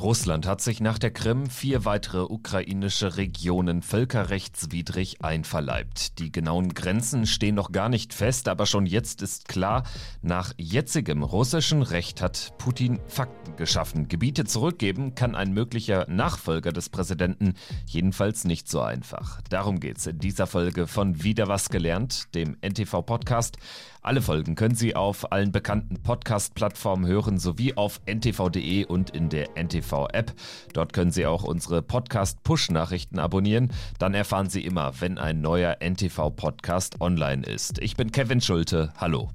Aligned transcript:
Russland 0.00 0.46
hat 0.46 0.62
sich 0.62 0.80
nach 0.80 0.98
der 0.98 1.10
Krim 1.10 1.50
vier 1.50 1.84
weitere 1.84 2.22
ukrainische 2.22 3.18
Regionen 3.18 3.82
völkerrechtswidrig 3.82 5.22
einverleibt. 5.22 6.18
Die 6.18 6.32
genauen 6.32 6.72
Grenzen 6.72 7.26
stehen 7.26 7.54
noch 7.54 7.70
gar 7.70 7.90
nicht 7.90 8.14
fest, 8.14 8.48
aber 8.48 8.64
schon 8.64 8.86
jetzt 8.86 9.20
ist 9.20 9.46
klar, 9.46 9.82
nach 10.22 10.54
jetzigem 10.56 11.22
russischen 11.22 11.82
Recht 11.82 12.22
hat 12.22 12.54
Putin 12.56 12.98
Fakten 13.08 13.56
geschaffen. 13.56 14.08
Gebiete 14.08 14.46
zurückgeben 14.46 15.14
kann 15.14 15.34
ein 15.34 15.52
möglicher 15.52 16.06
Nachfolger 16.08 16.72
des 16.72 16.88
Präsidenten 16.88 17.52
jedenfalls 17.84 18.44
nicht 18.44 18.70
so 18.70 18.80
einfach. 18.80 19.42
Darum 19.50 19.80
geht 19.80 19.98
es 19.98 20.06
in 20.06 20.18
dieser 20.18 20.46
Folge 20.46 20.86
von 20.86 21.22
Wieder 21.22 21.46
was 21.46 21.68
gelernt, 21.68 22.34
dem 22.34 22.56
NTV-Podcast. 22.62 23.58
Alle 24.02 24.22
Folgen 24.22 24.54
können 24.54 24.74
Sie 24.74 24.96
auf 24.96 25.30
allen 25.30 25.52
bekannten 25.52 26.02
Podcast-Plattformen 26.02 27.06
hören, 27.06 27.38
sowie 27.38 27.74
auf 27.74 28.00
ntv.de 28.06 28.86
und 28.86 29.10
in 29.10 29.28
der 29.28 29.58
NTV-App. 29.90 30.32
Dort 30.72 30.92
können 30.92 31.10
Sie 31.10 31.26
auch 31.26 31.42
unsere 31.42 31.82
Podcast-Push-Nachrichten 31.82 33.18
abonnieren. 33.18 33.72
Dann 33.98 34.14
erfahren 34.14 34.48
Sie 34.48 34.64
immer, 34.64 34.92
wenn 35.00 35.18
ein 35.18 35.40
neuer 35.40 35.76
NTV-Podcast 35.80 37.00
online 37.00 37.44
ist. 37.44 37.78
Ich 37.78 37.96
bin 37.96 38.12
Kevin 38.12 38.40
Schulte. 38.40 38.92
Hallo. 38.96 39.30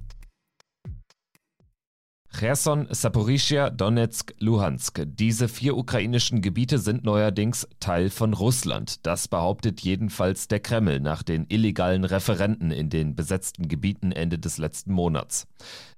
Cherson, 2.37 2.87
Saporischia, 2.89 3.69
Donetsk, 3.69 4.33
Luhansk. 4.39 5.03
Diese 5.05 5.47
vier 5.47 5.77
ukrainischen 5.77 6.41
Gebiete 6.41 6.79
sind 6.79 7.05
neuerdings 7.05 7.65
Teil 7.79 8.09
von 8.09 8.33
Russland. 8.33 9.05
Das 9.05 9.29
behauptet 9.29 9.79
jedenfalls 9.79 10.49
der 10.49 10.59
Kreml 10.59 10.99
nach 10.99 11.23
den 11.23 11.45
illegalen 11.47 12.03
Referenten 12.03 12.71
in 12.71 12.89
den 12.89 13.15
besetzten 13.15 13.69
Gebieten 13.69 14.11
Ende 14.11 14.37
des 14.37 14.57
letzten 14.57 14.91
Monats. 14.91 15.47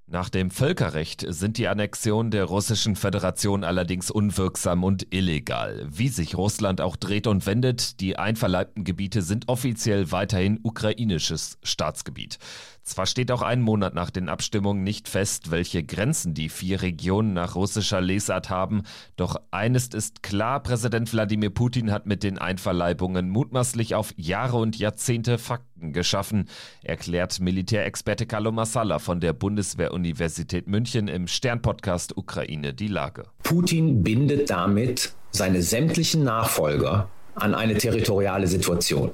Nach 0.10 0.30
dem 0.30 0.52
Völkerrecht 0.52 1.26
sind 1.28 1.58
die 1.58 1.68
Annexionen 1.68 2.32
der 2.32 2.46
Russischen 2.46 2.96
Föderation 2.96 3.66
allerdings 3.66 4.10
unwirksam 4.10 4.86
und 4.86 5.05
illegal. 5.14 5.86
Wie 5.90 6.08
sich 6.08 6.38
Russland 6.38 6.80
auch 6.80 6.96
dreht 6.96 7.27
und 7.27 7.46
wendet, 7.46 7.99
die 7.99 8.18
einverleibten 8.18 8.86
Gebiete 8.86 9.22
sind 9.22 9.49
offiziell 9.49 10.10
weiterhin 10.14 10.62
ukrainisches 10.64 11.58
Staatsgebiet. 11.62 12.40
Zwar 12.84 13.05
steht 13.05 13.34
auch 13.34 13.41
einen 13.41 13.64
Monat 13.64 13.96
nach 13.96 14.10
den 14.10 14.30
Abstimmungen 14.30 14.86
nicht 14.86 15.10
fest, 15.10 15.52
welche 15.52 15.84
Grenzen 15.84 16.34
die 16.34 16.48
vier 16.48 16.82
Regionen 16.82 17.34
nach 17.34 17.55
russischer 17.55 17.99
Lesart 17.99 18.49
haben, 18.49 18.84
doch 19.18 19.36
eines 19.52 19.90
ist 19.90 20.24
klar, 20.24 20.64
Präsident 20.64 21.12
Wladimir 21.12 21.49
Putin 21.49 21.92
hat 21.92 22.05
mit 22.05 22.24
den 22.24 22.38
Einverleibungen 22.38 23.30
mutmaßlich 23.30 23.94
auf 23.94 24.14
Jahre 24.16 24.55
und 24.55 24.80
Jahrzehnte 24.80 25.38
Fakten 25.38 25.77
geschaffen, 25.80 26.50
erklärt 26.84 27.40
Militärexperte 27.40 28.26
Carlo 28.26 28.52
Massala 28.52 29.00
von 29.00 29.20
der 29.20 29.34
Bundeswehr-Universität 29.34 30.68
München 30.68 31.08
im 31.08 31.28
Stern-Podcast 31.28 32.18
Ukraine 32.18 32.74
die 32.74 32.88
Lage. 32.88 33.24
Putin 33.44 34.04
bindet 34.04 34.50
damit 34.50 35.14
seine 35.32 35.62
sämtlichen 35.62 36.24
Nachfolger 36.24 37.10
an 37.36 37.54
eine 37.54 37.78
territoriale 37.78 38.48
Situation. 38.48 39.12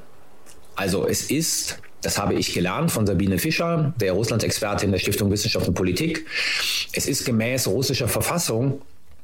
Also 0.76 1.08
es 1.08 1.30
ist 1.30 1.80
das 2.04 2.18
habe 2.18 2.34
ich 2.34 2.54
gelernt 2.54 2.92
von 2.92 3.08
Sabine 3.08 3.40
Fischer, 3.40 3.94
der 4.00 4.12
Russland-Expertin 4.12 4.92
der 4.92 5.00
Stiftung 5.00 5.32
Wissenschaft 5.32 5.68
und 5.70 5.74
Politik. 5.74 6.26
Es 6.92 7.08
ist 7.08 7.26
gemäß 7.26 7.68
russischer 7.68 8.10
Verfassung 8.10 8.82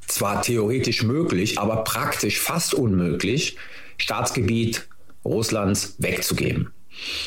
zwar 0.08 0.42
theoretisch 0.42 1.04
möglich, 1.04 1.60
aber 1.60 1.84
praktisch 1.84 2.40
fast 2.40 2.74
unmöglich, 2.74 3.58
Staatsgebiet 3.98 4.88
Russlands 5.26 5.96
wegzugeben. 6.00 6.72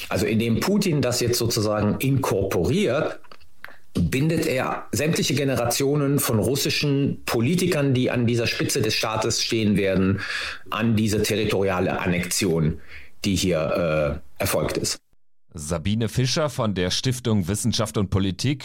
Also 0.09 0.27
indem 0.27 0.61
Putin 0.61 1.03
das 1.03 1.21
jetzt 1.21 1.39
sozusagen 1.39 1.97
inkorporiert, 1.99 3.21
bindet 3.95 4.47
er 4.47 4.87
sämtliche 4.93 5.35
Generationen 5.35 6.19
von 6.19 6.39
russischen 6.39 7.23
Politikern, 7.27 7.93
die 7.95 8.11
an 8.11 8.27
dieser 8.27 8.47
Spitze 8.47 8.81
des 8.81 8.95
Staates 8.95 9.43
stehen 9.43 9.77
werden, 9.77 10.21
an 10.71 10.97
diese 10.97 11.23
territoriale 11.23 12.01
Annexion, 12.01 12.81
die 13.25 13.37
hier 13.37 14.21
äh, 14.39 14.43
erfolgt 14.43 14.79
ist. 14.79 14.99
Sabine 15.55 16.09
Fischer 16.09 16.49
von 16.49 16.75
der 16.75 16.91
Stiftung 16.91 17.47
Wissenschaft 17.49 17.99
und 17.99 18.09
Politik, 18.09 18.65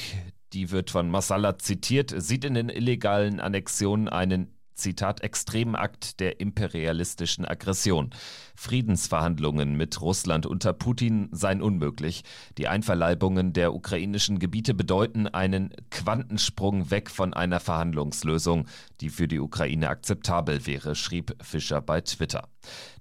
die 0.54 0.72
wird 0.72 0.90
von 0.90 1.10
Massala 1.10 1.60
zitiert, 1.60 2.14
sieht 2.16 2.46
in 2.46 2.54
den 2.54 2.70
illegalen 2.70 3.42
Annexionen 3.42 4.08
einen 4.08 4.57
Zitat, 4.78 5.22
extremen 5.22 5.76
Akt 5.76 6.20
der 6.20 6.40
imperialistischen 6.40 7.46
Aggression. 7.46 8.12
Friedensverhandlungen 8.56 9.76
mit 9.76 10.00
Russland 10.02 10.46
unter 10.46 10.74
Putin 10.74 11.30
seien 11.32 11.62
unmöglich. 11.62 12.24
Die 12.58 12.68
Einverleibungen 12.68 13.54
der 13.54 13.74
ukrainischen 13.74 14.40
Gebiete 14.40 14.74
bedeuten 14.74 15.28
einen 15.28 15.72
Quantensprung 15.92 16.90
weg 16.90 17.10
von 17.10 17.34
einer 17.34 17.60
Verhandlungslösung, 17.60 18.68
die 19.02 19.10
für 19.10 19.28
die 19.28 19.40
Ukraine 19.40 19.90
akzeptabel 19.90 20.66
wäre, 20.66 20.96
schrieb 20.96 21.36
Fischer 21.44 21.82
bei 21.82 22.02
Twitter. 22.02 22.48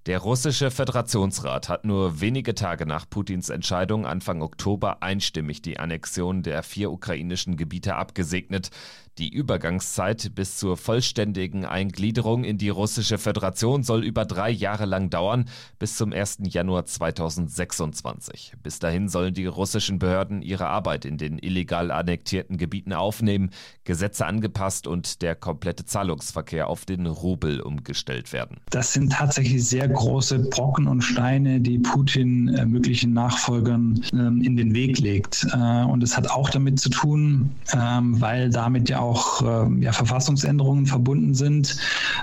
Der 0.06 0.20
russische 0.20 0.70
Föderationsrat 0.70 1.68
hat 1.68 1.84
nur 1.84 2.20
wenige 2.20 2.54
Tage 2.54 2.86
nach 2.86 3.10
Putins 3.10 3.48
Entscheidung 3.48 4.06
Anfang 4.06 4.40
Oktober 4.40 5.02
einstimmig 5.02 5.62
die 5.62 5.80
Annexion 5.80 6.44
der 6.44 6.62
vier 6.62 6.92
ukrainischen 6.92 7.56
Gebiete 7.56 7.96
abgesegnet. 7.96 8.70
Die 9.18 9.32
Übergangszeit 9.32 10.34
bis 10.34 10.58
zur 10.58 10.76
vollständigen 10.76 11.64
Eingliederung 11.64 12.44
in 12.44 12.58
die 12.58 12.68
russische 12.68 13.16
Föderation 13.16 13.82
soll 13.82 14.04
über 14.04 14.26
drei 14.26 14.50
Jahre 14.50 14.84
lang 14.84 15.08
dauern, 15.08 15.48
bis 15.78 15.96
zum 15.96 16.12
1. 16.12 16.40
Januar 16.42 16.84
2026. 16.84 18.52
Bis 18.62 18.78
dahin 18.78 19.08
sollen 19.08 19.32
die 19.32 19.46
russischen 19.46 19.98
Behörden 19.98 20.42
ihre 20.42 20.66
Arbeit 20.66 21.06
in 21.06 21.16
den 21.16 21.38
illegal 21.38 21.90
annektierten 21.90 22.58
Gebieten 22.58 22.92
aufnehmen, 22.92 23.52
Gesetze 23.84 24.26
angepasst 24.26 24.86
und 24.86 25.22
der 25.22 25.34
komplette 25.34 25.86
Zahlungsverkehr 25.86 26.68
auf 26.68 26.84
den 26.84 27.06
Rubel 27.06 27.62
umgestellt 27.62 28.34
werden. 28.34 28.60
Das 28.68 28.92
sind 28.92 29.12
tatsächlich 29.12 29.55
sehr 29.58 29.88
große 29.88 30.38
Brocken 30.38 30.86
und 30.86 31.02
Steine, 31.02 31.60
die 31.60 31.78
Putin 31.78 32.48
äh, 32.48 32.64
möglichen 32.66 33.12
Nachfolgern 33.12 34.00
ähm, 34.12 34.42
in 34.42 34.56
den 34.56 34.74
Weg 34.74 34.98
legt. 34.98 35.46
Äh, 35.52 35.84
und 35.84 36.02
es 36.02 36.16
hat 36.16 36.30
auch 36.30 36.50
damit 36.50 36.80
zu 36.80 36.90
tun, 36.90 37.50
ähm, 37.72 38.20
weil 38.20 38.50
damit 38.50 38.88
ja 38.88 39.00
auch 39.00 39.42
äh, 39.42 39.82
ja, 39.82 39.92
Verfassungsänderungen 39.92 40.86
verbunden 40.86 41.34
sind, 41.34 41.76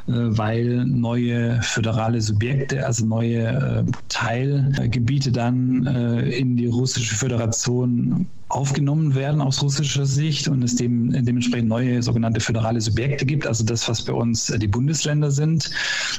äh, 0.07 0.11
weil 0.13 0.85
neue 0.85 1.61
föderale 1.61 2.21
Subjekte, 2.21 2.85
also 2.85 3.05
neue 3.05 3.43
äh, 3.43 3.83
Teilgebiete 4.09 5.31
dann 5.31 5.85
äh, 5.85 6.29
in 6.29 6.55
die 6.55 6.67
russische 6.67 7.15
Föderation 7.15 8.27
aufgenommen 8.53 9.15
werden 9.15 9.41
aus 9.41 9.61
russischer 9.61 10.05
Sicht 10.05 10.47
und 10.47 10.63
es 10.63 10.75
dem, 10.75 11.11
dementsprechend 11.25 11.69
neue 11.69 12.01
sogenannte 12.01 12.39
föderale 12.39 12.79
Subjekte 12.79 13.25
gibt, 13.25 13.47
also 13.47 13.63
das, 13.63 13.87
was 13.89 14.03
bei 14.03 14.13
uns 14.13 14.49
äh, 14.49 14.59
die 14.59 14.67
Bundesländer 14.67 15.31
sind. 15.31 15.69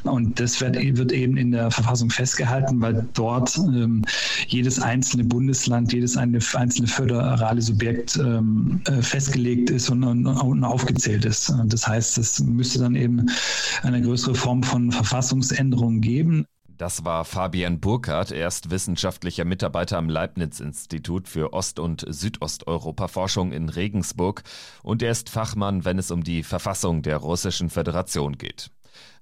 Und 0.05 0.39
das 0.41 0.61
wird, 0.61 0.77
wird 0.77 1.13
eben 1.13 1.37
in 1.37 1.53
der 1.53 1.71
Verfassung 1.71 2.11
festgehalten, 2.11 2.81
weil 2.81 3.07
dort 3.15 3.57
ähm, 3.57 4.03
jedes 4.49 4.81
einzelne 4.81 5.25
Bundesland, 5.25 5.93
jedes 5.93 6.17
eine, 6.17 6.39
einzelne 6.55 6.89
föderale 6.89 7.63
Subjekt 7.63 8.17
ähm, 8.17 8.81
äh, 8.87 9.03
festgelegt 9.03 9.71
ist 9.71 9.91
und, 9.91 10.05
und, 10.05 10.27
und 10.27 10.65
aufgezählt 10.65 11.25
ist. 11.25 11.53
Das 11.67 11.87
heißt, 11.87 12.19
es 12.19 12.41
müsste 12.41 12.81
dann 12.81 12.97
eben 12.97 13.27
eine 13.83 14.03
größere 14.03 14.35
Form 14.35 14.63
von 14.63 14.91
Verfassungsänderung 14.93 16.01
geben. 16.01 16.47
Das 16.77 17.05
war 17.05 17.25
Fabian 17.25 17.79
Burkhardt, 17.79 18.33
er 18.33 18.49
ist 18.49 18.71
wissenschaftlicher 18.71 19.45
Mitarbeiter 19.45 19.97
am 19.97 20.09
Leibniz-Institut 20.09 21.29
für 21.29 21.53
Ost- 21.53 21.79
und 21.79 22.05
Südosteuropa-Forschung 22.09 23.53
in 23.53 23.69
Regensburg 23.69 24.43
und 24.83 25.01
er 25.01 25.13
ist 25.13 25.31
Fachmann, 25.31 25.85
wenn 25.85 25.99
es 25.99 26.11
um 26.11 26.25
die 26.25 26.43
Verfassung 26.43 27.03
der 27.03 27.19
Russischen 27.19 27.71
Föderation 27.71 28.39
geht. 28.39 28.71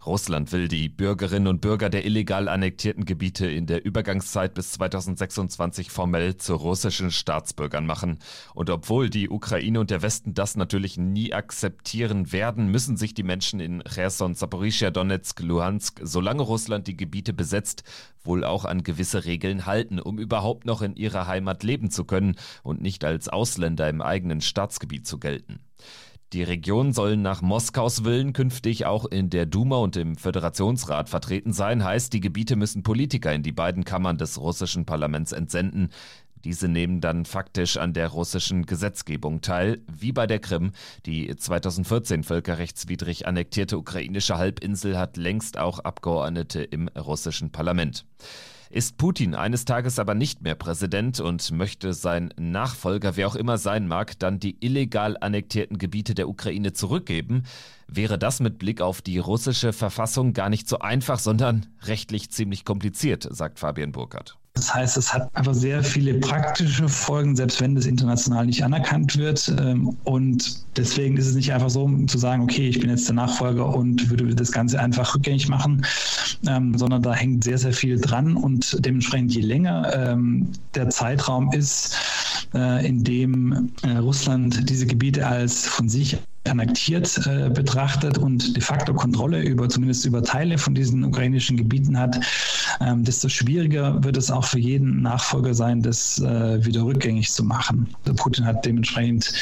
Russland 0.05 0.50
will 0.50 0.66
die 0.66 0.88
Bürgerinnen 0.88 1.47
und 1.47 1.60
Bürger 1.60 1.88
der 1.88 2.05
illegal 2.05 2.49
annektierten 2.49 3.05
Gebiete 3.05 3.47
in 3.47 3.66
der 3.66 3.84
Übergangszeit 3.84 4.55
bis 4.55 4.72
2026 4.72 5.91
formell 5.91 6.37
zu 6.37 6.56
russischen 6.56 7.10
Staatsbürgern 7.10 7.87
machen. 7.87 8.19
Und 8.55 8.69
obwohl 8.69 9.10
die 9.10 9.28
Ukraine 9.31 9.78
und 9.78 9.91
der 9.91 10.03
Westen 10.03 10.34
das 10.34 10.56
natürlich 10.56 10.98
nie 10.98 11.33
akzeptieren 11.33 12.33
werden, 12.33 12.66
müssen 12.66 12.97
sich 12.97 13.15
die 13.15 13.22
Menschen 13.22 13.60
in 13.60 13.83
Cherson, 13.84 14.34
Saporischia, 14.34 14.91
Donetsk, 14.91 15.41
Luhansk, 15.41 16.01
solange 16.03 16.42
Russland 16.42 16.89
die 16.89 16.97
Gebiete 16.97 17.33
besetzt, 17.33 17.84
wohl 18.25 18.45
auch 18.45 18.65
an 18.65 18.83
gewisse 18.83 19.25
Regeln 19.25 19.66
halten, 19.66 20.01
um 20.01 20.18
überhaupt 20.18 20.66
noch 20.66 20.83
in 20.83 20.97
ihrer 20.97 21.27
Heimat 21.27 21.63
leben 21.63 21.91
zu 21.91 22.04
können 22.04 22.36
und 22.63 22.83
nicht 22.83 23.04
als 23.04 23.28
Ausländer 23.28 23.89
im 23.89 24.03
eigenen 24.03 24.41
Staatsgebiet 24.41 25.07
zu 25.07 25.18
gelten. 25.18 25.60
Die 26.32 26.42
Regionen 26.42 26.94
sollen 26.94 27.20
nach 27.20 27.42
Moskaus 27.42 28.04
Willen 28.04 28.32
künftig 28.32 28.86
auch 28.86 29.04
in 29.04 29.28
der 29.28 29.44
Duma 29.44 29.76
und 29.76 29.96
im 29.96 30.16
Föderationsrat 30.16 31.10
vertreten 31.10 31.52
sein, 31.52 31.84
heißt, 31.84 32.10
die 32.10 32.20
Gebiete 32.20 32.56
müssen 32.56 32.82
Politiker 32.82 33.34
in 33.34 33.42
die 33.42 33.52
beiden 33.52 33.84
Kammern 33.84 34.16
des 34.16 34.40
russischen 34.40 34.86
Parlaments 34.86 35.32
entsenden. 35.32 35.90
Diese 36.44 36.68
nehmen 36.68 37.02
dann 37.02 37.26
faktisch 37.26 37.76
an 37.76 37.92
der 37.92 38.08
russischen 38.08 38.64
Gesetzgebung 38.64 39.42
teil, 39.42 39.82
wie 39.86 40.12
bei 40.12 40.26
der 40.26 40.38
Krim. 40.38 40.72
Die 41.04 41.36
2014 41.36 42.24
völkerrechtswidrig 42.24 43.26
annektierte 43.26 43.76
ukrainische 43.76 44.38
Halbinsel 44.38 44.98
hat 44.98 45.18
längst 45.18 45.58
auch 45.58 45.80
Abgeordnete 45.80 46.62
im 46.62 46.88
russischen 46.88 47.52
Parlament. 47.52 48.06
Ist 48.72 48.97
Putin 48.97 49.34
eines 49.34 49.66
Tages 49.66 49.98
aber 49.98 50.15
nicht 50.15 50.41
mehr 50.41 50.54
Präsident 50.54 51.21
und 51.21 51.51
möchte 51.53 51.92
sein 51.92 52.33
Nachfolger, 52.39 53.16
wer 53.16 53.28
auch 53.28 53.36
immer 53.36 53.59
sein 53.59 53.86
mag, 53.86 54.19
dann 54.19 54.41
die 54.41 54.57
illegal 54.60 55.19
annektierten 55.21 55.77
Gebiete 55.77 56.15
der 56.15 56.27
Ukraine 56.27 56.72
zurückgeben, 56.72 57.42
wäre 57.97 58.18
das 58.18 58.41
mit 58.41 58.59
Blick 58.59 58.80
auf 58.80 59.03
die 59.03 59.18
russische 59.18 59.72
Verfassung 59.72 60.33
gar 60.33 60.48
nicht 60.48 60.68
so 60.68 60.78
einfach, 60.78 61.18
sondern 61.18 61.66
rechtlich 61.83 62.30
ziemlich 62.30 62.65
kompliziert, 62.65 63.27
sagt 63.30 63.59
Fabian 63.59 63.92
Burkhardt. 63.92 64.36
Das 64.54 64.74
heißt, 64.74 64.98
es 64.98 65.15
hat 65.15 65.34
einfach 65.34 65.54
sehr 65.54 65.83
viele 65.83 66.15
praktische 66.15 66.86
Folgen, 66.86 67.34
selbst 67.36 67.60
wenn 67.62 67.74
das 67.74 67.86
international 67.86 68.44
nicht 68.44 68.62
anerkannt 68.62 69.16
wird. 69.16 69.50
Ähm, 69.59 69.97
und 70.04 70.77
deswegen 70.77 71.16
ist 71.16 71.27
es 71.27 71.34
nicht 71.34 71.53
einfach 71.54 71.71
so 71.71 71.91
zu 72.06 72.18
sagen, 72.18 72.42
okay, 72.42 72.68
ich 72.68 72.78
bin 72.78 72.91
jetzt 72.91 73.09
der 73.09 73.15
Nachfolger 73.15 73.74
und 73.74 74.10
würde 74.10 74.34
das 74.34 74.53
Ganze 74.53 74.78
einfach 74.78 75.15
rückgängig 75.15 75.48
machen, 75.48 75.86
ähm, 76.47 76.77
sondern 76.77 77.00
da 77.00 77.15
hängt 77.15 77.44
sehr, 77.44 77.56
sehr 77.56 77.72
viel 77.72 77.98
dran. 77.98 78.36
Und 78.36 78.77
dementsprechend, 78.84 79.34
je 79.34 79.41
länger 79.41 79.91
ähm, 79.94 80.48
der 80.74 80.91
Zeitraum 80.91 81.50
ist, 81.53 81.97
äh, 82.53 82.86
in 82.86 83.04
dem 83.04 83.72
äh, 83.83 83.97
Russland 83.97 84.68
diese 84.68 84.86
Gebiete 84.86 85.27
als 85.27 85.66
von 85.66 85.89
sich 85.89 86.18
annektiert 86.48 87.21
äh, 87.27 87.48
betrachtet 87.50 88.18
und 88.18 88.56
de 88.56 88.62
facto 88.62 88.92
Kontrolle 88.92 89.42
über 89.42 89.68
zumindest 89.68 90.04
über 90.04 90.22
Teile 90.22 90.59
von 90.59 90.74
diesen 90.74 91.04
ukrainischen 91.04 91.56
Gebieten 91.56 91.98
hat, 91.98 92.18
ähm, 92.80 93.04
desto 93.04 93.28
schwieriger 93.28 94.03
wird 94.03 94.16
es 94.16 94.30
auch 94.30 94.44
für 94.44 94.59
jeden 94.59 95.03
Nachfolger 95.03 95.54
sein, 95.54 95.83
das 95.83 96.18
äh, 96.21 96.65
wieder 96.65 96.83
rückgängig 96.83 97.30
zu 97.30 97.44
machen. 97.44 97.89
Also 98.04 98.15
Putin 98.16 98.44
hat 98.44 98.65
dementsprechend 98.65 99.33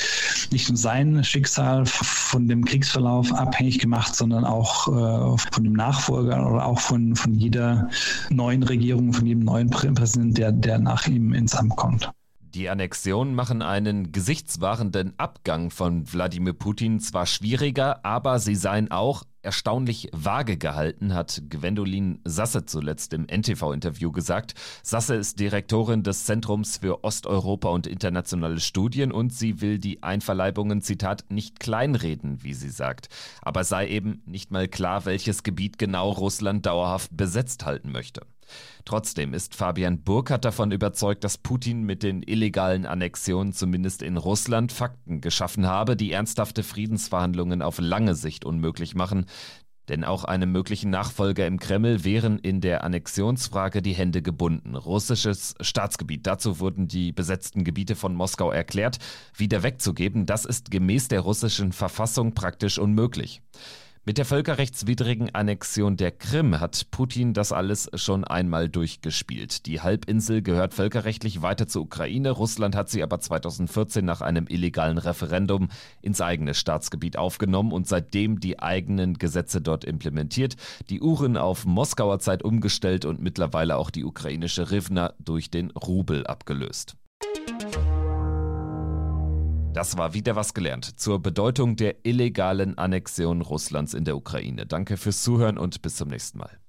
nicht 0.51 0.69
nur 0.69 0.77
sein 0.77 1.25
Schicksal 1.25 1.87
von 1.87 2.49
dem 2.49 2.65
Kriegsverlauf 2.65 3.33
abhängig 3.33 3.79
gemacht, 3.79 4.15
sondern 4.15 4.45
auch 4.45 4.89
äh, 4.89 5.39
von 5.53 5.65
dem 5.65 5.73
Nachfolger 5.73 6.51
oder 6.51 6.67
auch 6.67 6.79
von, 6.79 7.17
von 7.17 7.35
jeder 7.35 7.89
neuen 8.29 8.63
Regierung, 8.63 9.13
von 9.13 9.27
jedem 9.27 9.45
neuen 9.45 9.71
Präsidenten, 9.71 10.35
der, 10.35 10.53
der 10.53 10.79
nach 10.79 11.07
ihm 11.07 11.33
ins 11.33 11.55
Amt 11.55 11.77
kommt. 11.77 12.11
Die 12.55 12.69
Annexionen 12.69 13.37
machen 13.37 13.63
einen 13.63 14.11
gesichtswahrenden 14.11 15.15
Abgang 15.19 15.71
von 15.71 16.13
Wladimir 16.13 16.53
Putin 16.53 16.99
zwar 16.99 17.27
schwieriger, 17.27 18.05
aber 18.05 18.41
sie 18.41 18.57
seien 18.57 18.91
auch 18.91 19.23
erstaunlich 19.43 20.09
vage 20.13 20.57
gehalten, 20.57 21.15
hat 21.15 21.43
Gwendolin 21.49 22.19
Sasse 22.25 22.67
zuletzt 22.67 23.13
im 23.13 23.27
NTV-Interview 23.27 24.11
gesagt. 24.11 24.55
Sasse 24.83 25.15
ist 25.15 25.39
Direktorin 25.39 26.03
des 26.03 26.25
Zentrums 26.25 26.79
für 26.79 27.05
Osteuropa 27.05 27.69
und 27.69 27.87
internationale 27.87 28.59
Studien 28.59 29.13
und 29.13 29.33
sie 29.33 29.61
will 29.61 29.79
die 29.79 30.03
Einverleibungen, 30.03 30.83
Zitat, 30.83 31.27
nicht 31.29 31.61
kleinreden, 31.61 32.43
wie 32.43 32.55
sie 32.55 32.71
sagt. 32.71 33.11
Aber 33.43 33.63
sei 33.63 33.87
eben 33.87 34.23
nicht 34.27 34.51
mal 34.51 34.67
klar, 34.67 35.05
welches 35.05 35.45
Gebiet 35.45 35.79
genau 35.79 36.11
Russland 36.11 36.67
dauerhaft 36.67 37.17
besetzt 37.17 37.65
halten 37.65 37.93
möchte. 37.93 38.23
Trotzdem 38.85 39.35
ist 39.35 39.55
Fabian 39.55 40.03
Burkhardt 40.03 40.45
davon 40.45 40.73
überzeugt, 40.73 41.25
dass 41.25 41.39
Putin 41.39 41.83
mit 41.83 42.03
den 42.03 42.23
illegalen 42.23 42.87
Annexionen 42.87 43.53
zumindest 43.53 44.03
in 44.03 44.17
Russland 44.17 44.73
Fakten 44.73 45.21
geschaffen 45.21 45.67
habe, 45.67 45.97
die 45.97 46.13
ernsthafte 46.13 46.63
Friedensverhandlungen 46.63 47.63
auf 47.63 47.79
lange 47.79 48.15
Sicht 48.15 48.45
unmöglich 48.45 48.95
machen. 48.95 49.27
Denn 49.91 50.05
auch 50.05 50.25
einem 50.25 50.53
möglichen 50.53 50.91
Nachfolger 50.91 51.49
im 51.49 51.59
Kreml 51.59 52.05
wären 52.05 52.39
in 52.39 52.61
der 52.61 52.85
Annexionsfrage 52.85 53.83
die 53.83 53.93
Hände 53.93 54.23
gebunden. 54.23 54.77
Russisches 54.77 55.57
Staatsgebiet. 55.61 56.29
Dazu 56.29 56.61
wurden 56.61 56.87
die 56.87 57.11
besetzten 57.11 57.65
Gebiete 57.65 57.97
von 57.97 58.15
Moskau 58.15 58.53
erklärt. 58.53 58.99
Wieder 59.37 59.65
wegzugeben, 59.65 60.27
das 60.27 60.45
ist 60.45 60.71
gemäß 60.71 61.09
der 61.09 61.21
russischen 61.21 61.73
Verfassung 61.73 62.35
praktisch 62.35 62.79
unmöglich. 62.79 63.43
Mit 64.07 64.17
der 64.17 64.25
völkerrechtswidrigen 64.25 65.35
Annexion 65.35 65.99
der 65.99 66.11
Krim 66.11 66.59
hat 66.59 66.91
Putin 66.91 67.35
das 67.35 67.53
alles 67.53 67.91
schon 67.93 68.25
einmal 68.25 68.71
durchgespielt. 68.71 69.67
Die 69.67 69.83
Halbinsel 69.83 70.41
gehört 70.41 70.73
völkerrechtlich 70.73 71.43
weiter 71.43 71.69
zur 71.69 71.83
Ukraine. 71.83 72.31
Russland 72.31 72.75
hat 72.75 72.89
sie 72.89 73.03
aber 73.03 73.21
2014 73.21 74.03
nach 74.03 74.23
einem 74.23 74.47
illegalen 74.49 74.97
Referendum 74.97 75.69
ins 76.01 76.23
eigene 76.23 76.55
Staatsgebiet 76.55 77.19
aufgenommen 77.19 77.73
und 77.73 77.87
seitdem 77.89 78.41
die 78.41 78.59
eigenen 78.59 79.19
Gesetze 79.19 79.61
dort 79.61 79.85
implementiert, 79.85 80.57
die 80.89 81.03
Uhren 81.03 81.37
auf 81.37 81.67
Moskauer 81.67 82.21
Zeit 82.21 82.43
umgestellt 82.43 83.05
und 83.05 83.21
mittlerweile 83.21 83.77
auch 83.77 83.91
die 83.91 84.07
ukrainische 84.07 84.71
Rivna 84.71 85.13
durch 85.19 85.51
den 85.51 85.73
Rubel 85.73 86.27
abgelöst. 86.27 86.97
Das 89.73 89.97
war 89.97 90.15
wieder 90.15 90.35
was 90.35 90.53
gelernt 90.53 90.85
zur 90.99 91.21
Bedeutung 91.21 91.77
der 91.77 92.05
illegalen 92.05 92.77
Annexion 92.77 93.41
Russlands 93.41 93.95
in 93.95 94.05
der 94.05 94.17
Ukraine. 94.17 94.67
Danke 94.67 94.97
fürs 94.97 95.23
Zuhören 95.23 95.59
und 95.59 95.81
bis 95.81 95.97
zum 95.97 96.09
nächsten 96.09 96.39
Mal. 96.39 96.60